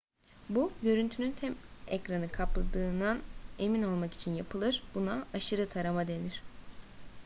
bu 0.49 0.71
görüntünün 0.83 1.31
tüm 1.31 1.55
ekranı 1.87 2.31
kapladığından 2.31 3.19
emin 3.59 3.83
olmak 3.83 4.13
için 4.13 4.35
yapılır 4.35 4.83
buna 4.95 5.25
aşırı 5.33 5.69
tarama 5.69 6.07
denir 6.07 6.41